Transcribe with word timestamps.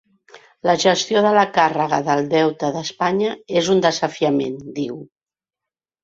La 0.67 0.73
gestió 0.83 1.19
de 1.25 1.33
la 1.33 1.41
càrrega 1.57 1.99
del 2.07 2.23
deute 2.31 2.69
d’Espanya 2.77 3.33
és 3.61 3.69
un 3.75 3.83
desafiament, 3.87 4.57
diu. 4.79 4.97